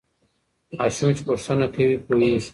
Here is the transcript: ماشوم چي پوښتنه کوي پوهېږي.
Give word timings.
ماشوم 0.77 1.09
چي 1.17 1.21
پوښتنه 1.29 1.65
کوي 1.75 1.95
پوهېږي. 2.05 2.49